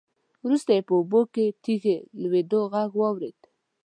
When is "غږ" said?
2.73-2.91